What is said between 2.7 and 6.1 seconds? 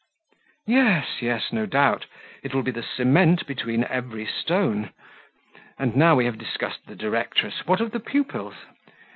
the cement between every stone. And